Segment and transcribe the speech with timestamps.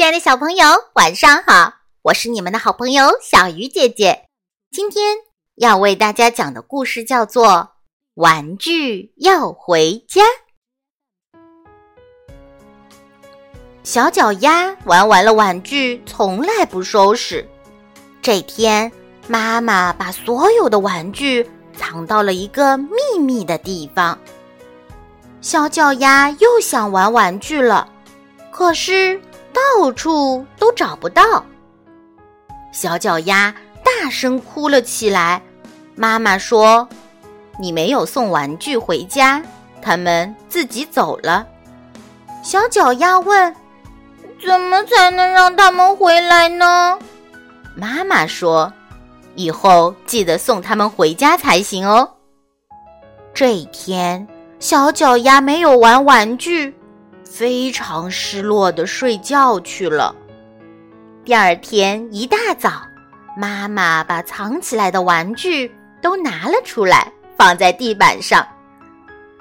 [0.00, 1.74] 亲爱的小朋友，晚上好！
[2.04, 4.24] 我是你们的好朋友小鱼姐姐。
[4.70, 5.18] 今天
[5.56, 7.46] 要为大家讲的故事叫做
[8.14, 10.22] 《玩具要回家》。
[13.82, 17.46] 小脚丫玩完了玩具，从来不收拾。
[18.22, 18.90] 这天，
[19.28, 21.46] 妈妈把所有的玩具
[21.76, 24.18] 藏到了一个秘密的地方。
[25.42, 27.86] 小脚丫又想玩玩具了，
[28.50, 29.20] 可是。
[29.52, 31.44] 到处都找不到，
[32.72, 35.42] 小脚丫大声哭了起来。
[35.94, 36.88] 妈妈说
[37.58, 39.42] ：“你没有送玩具回家，
[39.82, 41.46] 他们自己走了。”
[42.42, 43.54] 小脚丫问
[44.42, 46.98] ：“怎么才能让他们回来呢？”
[47.76, 48.72] 妈妈说
[49.36, 52.08] ：“以后记得送他们回家才行哦。”
[53.34, 54.26] 这一天，
[54.58, 56.74] 小脚丫没有玩玩具。
[57.30, 60.12] 非常失落的睡觉去了。
[61.24, 62.82] 第二天一大早，
[63.36, 68.44] 妈妈把藏起来的玩具都拿了出来，放在地板上。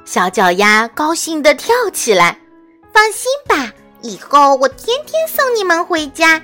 [0.05, 2.37] 小脚丫高兴地跳起来
[2.93, 6.39] ：“放心吧，以后我天天送你们回家。”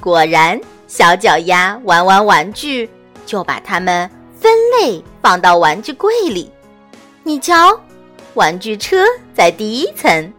[0.00, 2.88] 果然，小脚丫玩完玩具，
[3.26, 6.50] 就把它们分类放到玩具柜里。
[7.22, 7.78] 你瞧，
[8.32, 9.04] 玩具车
[9.34, 10.32] 在第一层。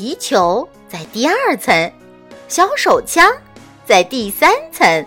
[0.00, 1.92] 皮球在第二层，
[2.48, 3.30] 小手枪
[3.84, 5.06] 在第三层，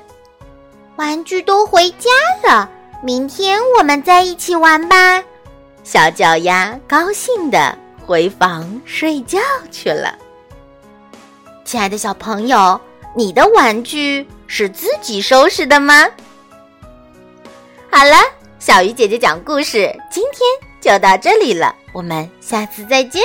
[0.97, 2.11] 玩具都回家
[2.47, 2.69] 了。
[3.01, 5.23] 明天我们再一起玩吧。
[5.83, 9.39] 小脚丫高兴的回房睡觉
[9.71, 10.15] 去了。
[11.65, 12.79] 亲爱的小朋友，
[13.15, 16.07] 你的玩具是自己收拾的吗？
[17.89, 18.15] 好了，
[18.59, 23.23] 小鱼姐姐讲故事，今天就到这里了，我们下次再见。